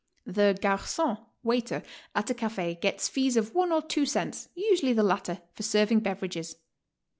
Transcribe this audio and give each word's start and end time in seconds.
The 0.25 0.57
garcon 0.59 1.19
(waiter) 1.43 1.83
at 2.15 2.31
a 2.31 2.33
cafe 2.33 2.73
gets 2.73 3.07
fees 3.07 3.37
of 3.37 3.53
one 3.53 3.71
or 3.71 3.83
two 3.83 4.07
cents, 4.07 4.49
usually 4.55 4.93
the 4.93 5.03
latter, 5.03 5.43
for 5.53 5.61
serving 5.61 5.99
beverages. 5.99 6.55